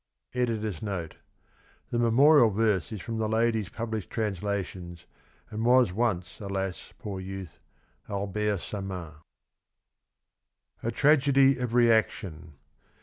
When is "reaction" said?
11.75-12.53